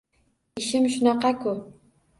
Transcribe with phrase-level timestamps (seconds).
[0.61, 1.57] Ishim shunaqa-ku